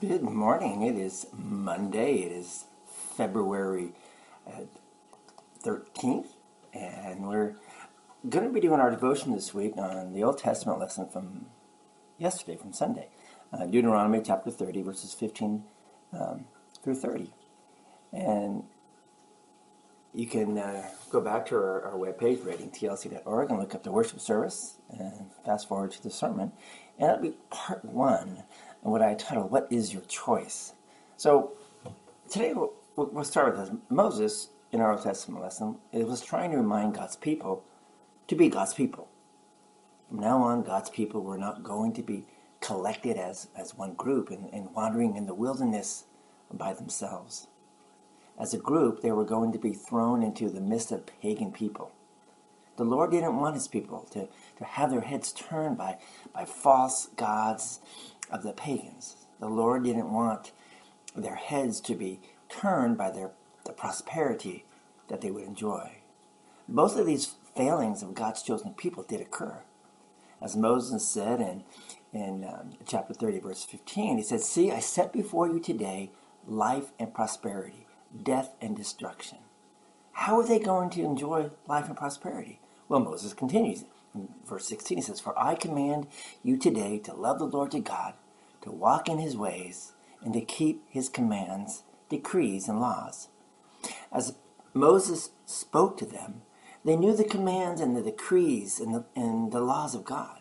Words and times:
Good 0.00 0.22
morning. 0.22 0.80
It 0.80 0.96
is 0.96 1.26
Monday. 1.36 2.20
It 2.20 2.32
is 2.32 2.64
February 3.18 3.92
uh, 4.46 4.62
13th, 5.62 6.28
and 6.72 7.28
we're 7.28 7.56
going 8.26 8.46
to 8.46 8.50
be 8.50 8.60
doing 8.60 8.80
our 8.80 8.90
devotion 8.90 9.34
this 9.34 9.52
week 9.52 9.76
on 9.76 10.14
the 10.14 10.24
Old 10.24 10.38
Testament 10.38 10.78
lesson 10.78 11.06
from 11.06 11.44
yesterday, 12.16 12.56
from 12.56 12.72
Sunday. 12.72 13.08
Uh, 13.52 13.66
Deuteronomy 13.66 14.22
chapter 14.24 14.50
30, 14.50 14.80
verses 14.80 15.12
15 15.12 15.64
um, 16.18 16.46
through 16.82 16.94
30. 16.94 17.34
And 18.10 18.64
you 20.14 20.26
can 20.26 20.56
uh, 20.56 20.88
go 21.10 21.20
back 21.20 21.44
to 21.46 21.56
our, 21.56 21.84
our 21.84 21.98
webpage, 21.98 22.38
ratingtlc.org, 22.38 23.50
and 23.50 23.58
look 23.58 23.74
up 23.74 23.82
the 23.82 23.92
worship 23.92 24.20
service 24.20 24.76
and 24.88 25.26
fast 25.44 25.68
forward 25.68 25.90
to 25.92 26.02
the 26.02 26.10
sermon. 26.10 26.52
And 26.98 27.06
that'll 27.06 27.22
be 27.22 27.36
part 27.50 27.84
one 27.84 28.44
of 28.82 28.90
what 28.90 29.02
I 29.02 29.14
title, 29.14 29.48
What 29.48 29.66
is 29.70 29.92
Your 29.92 30.02
Choice? 30.02 30.72
So 31.16 31.52
today 32.30 32.54
we'll, 32.54 32.72
we'll 32.96 33.24
start 33.24 33.56
with 33.56 33.68
this. 33.68 33.76
Moses, 33.88 34.48
in 34.72 34.80
our 34.80 34.92
Old 34.92 35.02
Testament 35.02 35.42
lesson, 35.42 35.76
it 35.92 36.06
was 36.06 36.20
trying 36.20 36.50
to 36.52 36.56
remind 36.56 36.94
God's 36.94 37.16
people 37.16 37.64
to 38.28 38.34
be 38.34 38.48
God's 38.48 38.74
people. 38.74 39.08
From 40.08 40.20
now 40.20 40.42
on, 40.42 40.62
God's 40.62 40.90
people 40.90 41.22
were 41.22 41.38
not 41.38 41.62
going 41.62 41.92
to 41.94 42.02
be 42.02 42.24
collected 42.60 43.16
as, 43.16 43.48
as 43.56 43.76
one 43.76 43.94
group 43.94 44.30
and, 44.30 44.48
and 44.52 44.74
wandering 44.74 45.16
in 45.16 45.26
the 45.26 45.34
wilderness 45.34 46.04
by 46.52 46.72
themselves. 46.72 47.46
As 48.38 48.54
a 48.54 48.58
group, 48.58 49.02
they 49.02 49.12
were 49.12 49.24
going 49.24 49.52
to 49.52 49.58
be 49.58 49.72
thrown 49.72 50.22
into 50.22 50.48
the 50.48 50.60
midst 50.60 50.92
of 50.92 51.06
pagan 51.20 51.52
people. 51.52 51.92
The 52.76 52.84
Lord 52.84 53.10
didn't 53.10 53.36
want 53.36 53.56
his 53.56 53.68
people 53.68 54.06
to, 54.12 54.26
to 54.56 54.64
have 54.64 54.90
their 54.90 55.02
heads 55.02 55.32
turned 55.32 55.76
by, 55.76 55.98
by 56.32 56.46
false 56.46 57.08
gods 57.16 57.80
of 58.30 58.42
the 58.42 58.52
pagans. 58.52 59.16
The 59.40 59.48
Lord 59.48 59.84
didn't 59.84 60.12
want 60.12 60.52
their 61.16 61.36
heads 61.36 61.80
to 61.82 61.94
be 61.94 62.20
turned 62.48 62.96
by 62.96 63.10
their 63.10 63.32
the 63.64 63.72
prosperity 63.72 64.64
that 65.08 65.20
they 65.20 65.30
would 65.30 65.44
enjoy. 65.44 65.98
Both 66.68 66.96
of 66.96 67.06
these 67.06 67.34
failings 67.56 68.02
of 68.02 68.14
God's 68.14 68.42
chosen 68.42 68.74
people 68.74 69.02
did 69.02 69.20
occur. 69.20 69.62
As 70.40 70.56
Moses 70.56 71.06
said 71.06 71.40
in, 71.40 71.64
in 72.12 72.44
um, 72.44 72.70
chapter 72.86 73.12
30, 73.12 73.40
verse 73.40 73.64
15, 73.64 74.16
he 74.16 74.22
said, 74.22 74.40
See, 74.40 74.70
I 74.70 74.80
set 74.80 75.12
before 75.12 75.46
you 75.48 75.60
today 75.60 76.10
life 76.46 76.92
and 76.98 77.12
prosperity, 77.12 77.86
death 78.22 78.54
and 78.60 78.76
destruction. 78.76 79.38
How 80.12 80.40
are 80.40 80.46
they 80.46 80.58
going 80.58 80.90
to 80.90 81.02
enjoy 81.04 81.50
life 81.68 81.88
and 81.88 81.96
prosperity? 81.96 82.60
Well, 82.88 83.00
Moses 83.00 83.34
continues. 83.34 83.84
Verse 84.46 84.66
16, 84.66 84.98
he 84.98 85.02
says, 85.02 85.20
For 85.20 85.38
I 85.38 85.54
command 85.54 86.08
you 86.42 86.56
today 86.56 86.98
to 87.00 87.14
love 87.14 87.38
the 87.38 87.44
Lord 87.46 87.74
your 87.74 87.82
God, 87.82 88.14
to 88.62 88.70
walk 88.70 89.08
in 89.08 89.18
his 89.18 89.36
ways, 89.36 89.92
and 90.22 90.34
to 90.34 90.40
keep 90.40 90.84
his 90.90 91.08
commands, 91.08 91.84
decrees, 92.08 92.68
and 92.68 92.80
laws. 92.80 93.28
As 94.12 94.34
Moses 94.74 95.30
spoke 95.46 95.96
to 95.98 96.06
them, 96.06 96.42
they 96.84 96.96
knew 96.96 97.14
the 97.14 97.24
commands 97.24 97.80
and 97.80 97.96
the 97.96 98.02
decrees 98.02 98.80
and 98.80 98.94
the, 98.94 99.04
and 99.14 99.52
the 99.52 99.60
laws 99.60 99.94
of 99.94 100.04
God. 100.04 100.40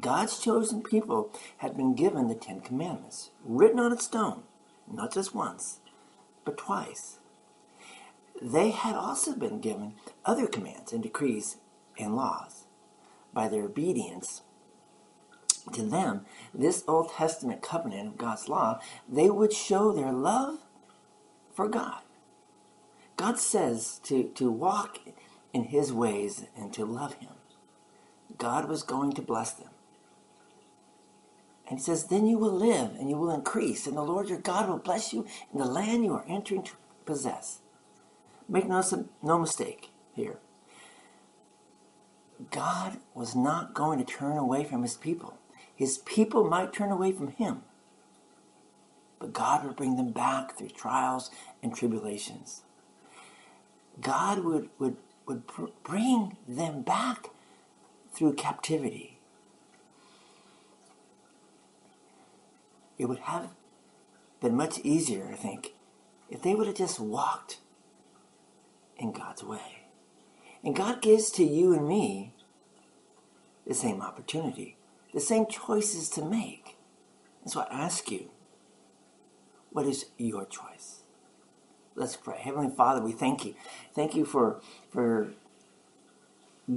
God's 0.00 0.38
chosen 0.38 0.82
people 0.82 1.32
had 1.58 1.76
been 1.76 1.94
given 1.94 2.28
the 2.28 2.34
Ten 2.34 2.60
Commandments, 2.60 3.30
written 3.44 3.80
on 3.80 3.92
a 3.92 3.98
stone, 3.98 4.42
not 4.90 5.12
just 5.12 5.34
once, 5.34 5.80
but 6.44 6.56
twice. 6.56 7.18
They 8.40 8.70
had 8.70 8.94
also 8.94 9.34
been 9.34 9.60
given 9.60 9.94
other 10.24 10.46
commands 10.46 10.92
and 10.92 11.02
decrees 11.02 11.56
and 11.98 12.14
laws. 12.14 12.67
By 13.38 13.46
their 13.46 13.66
obedience 13.66 14.42
to 15.72 15.84
them, 15.84 16.26
this 16.52 16.82
Old 16.88 17.12
Testament 17.12 17.62
covenant 17.62 18.08
of 18.08 18.18
God's 18.18 18.48
law, 18.48 18.80
they 19.08 19.30
would 19.30 19.52
show 19.52 19.92
their 19.92 20.10
love 20.10 20.58
for 21.54 21.68
God. 21.68 22.00
God 23.16 23.38
says 23.38 24.00
to, 24.02 24.24
to 24.34 24.50
walk 24.50 24.98
in 25.52 25.66
his 25.66 25.92
ways 25.92 26.46
and 26.56 26.72
to 26.72 26.84
love 26.84 27.14
him. 27.14 27.30
God 28.38 28.68
was 28.68 28.82
going 28.82 29.12
to 29.12 29.22
bless 29.22 29.52
them. 29.52 29.70
And 31.68 31.78
he 31.78 31.84
says, 31.84 32.06
Then 32.06 32.26
you 32.26 32.38
will 32.38 32.50
live 32.50 32.96
and 32.98 33.08
you 33.08 33.16
will 33.16 33.30
increase, 33.30 33.86
and 33.86 33.96
the 33.96 34.02
Lord 34.02 34.28
your 34.28 34.40
God 34.40 34.68
will 34.68 34.78
bless 34.78 35.12
you 35.12 35.24
in 35.52 35.60
the 35.60 35.64
land 35.64 36.04
you 36.04 36.14
are 36.14 36.26
entering 36.28 36.64
to 36.64 36.72
possess. 37.04 37.60
Make 38.48 38.66
no, 38.66 38.82
no 39.22 39.38
mistake 39.38 39.90
here. 40.16 40.40
God 42.50 42.98
was 43.14 43.34
not 43.34 43.74
going 43.74 43.98
to 43.98 44.04
turn 44.04 44.36
away 44.36 44.64
from 44.64 44.82
his 44.82 44.96
people. 44.96 45.38
His 45.74 45.98
people 45.98 46.48
might 46.48 46.72
turn 46.72 46.90
away 46.90 47.12
from 47.12 47.28
him, 47.28 47.62
but 49.18 49.32
God 49.32 49.64
would 49.64 49.76
bring 49.76 49.96
them 49.96 50.10
back 50.10 50.56
through 50.56 50.70
trials 50.70 51.30
and 51.62 51.74
tribulations. 51.74 52.62
God 54.00 54.40
would, 54.44 54.70
would, 54.78 54.96
would 55.26 55.42
bring 55.84 56.36
them 56.46 56.82
back 56.82 57.30
through 58.12 58.34
captivity. 58.34 59.18
It 62.96 63.06
would 63.06 63.20
have 63.20 63.50
been 64.40 64.56
much 64.56 64.80
easier, 64.80 65.28
I 65.30 65.36
think, 65.36 65.74
if 66.28 66.42
they 66.42 66.54
would 66.54 66.66
have 66.66 66.76
just 66.76 66.98
walked 66.98 67.58
in 68.96 69.12
God's 69.12 69.44
way. 69.44 69.84
And 70.64 70.74
God 70.74 71.00
gives 71.00 71.30
to 71.32 71.44
you 71.44 71.72
and 71.72 71.86
me 71.86 72.32
the 73.68 73.74
same 73.74 74.00
opportunity, 74.00 74.76
the 75.12 75.20
same 75.20 75.46
choices 75.46 76.08
to 76.08 76.24
make. 76.24 76.76
And 77.42 77.52
so 77.52 77.60
I 77.60 77.66
ask 77.70 78.10
you, 78.10 78.30
what 79.70 79.86
is 79.86 80.06
your 80.16 80.46
choice? 80.46 81.02
Let's 81.94 82.16
pray. 82.16 82.38
Heavenly 82.38 82.74
Father, 82.74 83.02
we 83.02 83.12
thank 83.12 83.44
you. 83.44 83.54
Thank 83.94 84.16
you 84.16 84.24
for, 84.24 84.60
for 84.90 85.28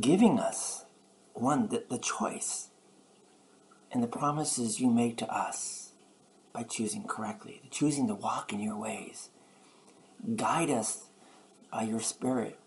giving 0.00 0.40
us, 0.40 0.86
one, 1.34 1.68
the, 1.68 1.84
the 1.90 1.98
choice 1.98 2.68
and 3.92 4.02
the 4.02 4.08
promises 4.08 4.80
you 4.80 4.90
make 4.90 5.18
to 5.18 5.30
us 5.32 5.92
by 6.52 6.62
choosing 6.62 7.04
correctly, 7.04 7.60
choosing 7.70 8.06
to 8.08 8.14
walk 8.14 8.52
in 8.52 8.60
your 8.60 8.76
ways. 8.76 9.28
Guide 10.36 10.70
us 10.70 11.04
by 11.70 11.82
your 11.82 12.00
Spirit 12.00 12.58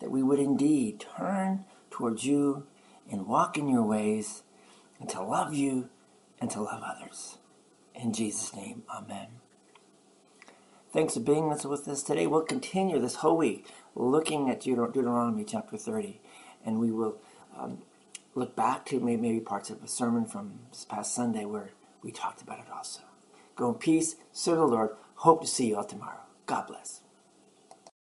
that 0.00 0.10
we 0.10 0.22
would 0.22 0.38
indeed 0.38 1.04
turn 1.16 1.64
towards 1.90 2.24
you 2.24 2.66
and 3.10 3.26
walk 3.26 3.58
in 3.58 3.68
your 3.68 3.82
ways 3.82 4.42
and 4.98 5.08
to 5.08 5.22
love 5.22 5.52
you 5.54 5.88
and 6.40 6.50
to 6.50 6.62
love 6.62 6.82
others. 6.84 7.38
In 7.94 8.12
Jesus' 8.12 8.54
name, 8.54 8.82
amen. 8.94 9.26
Thanks 10.92 11.14
for 11.14 11.20
being 11.20 11.48
with 11.48 11.64
us 11.64 12.02
today. 12.02 12.26
We'll 12.26 12.42
continue 12.42 12.98
this 12.98 13.16
whole 13.16 13.36
week 13.36 13.66
looking 13.94 14.50
at 14.50 14.60
Deuteronomy 14.60 15.44
chapter 15.44 15.76
30, 15.76 16.20
and 16.64 16.80
we 16.80 16.90
will 16.90 17.18
um, 17.56 17.82
look 18.34 18.56
back 18.56 18.86
to 18.86 18.98
maybe, 18.98 19.22
maybe 19.22 19.40
parts 19.40 19.70
of 19.70 19.82
a 19.82 19.88
sermon 19.88 20.24
from 20.24 20.60
this 20.70 20.84
past 20.84 21.14
Sunday 21.14 21.44
where 21.44 21.70
we 22.02 22.10
talked 22.10 22.42
about 22.42 22.58
it 22.58 22.66
also. 22.74 23.02
Go 23.54 23.68
in 23.68 23.74
peace, 23.76 24.16
serve 24.32 24.58
the 24.58 24.66
Lord. 24.66 24.90
Hope 25.16 25.42
to 25.42 25.46
see 25.46 25.68
you 25.68 25.76
all 25.76 25.84
tomorrow. 25.84 26.20
God 26.46 26.66
bless. 26.66 27.02